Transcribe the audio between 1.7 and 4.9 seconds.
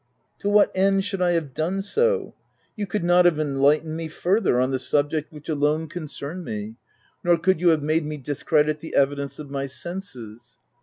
so?— You could not have enlightened me farther, on the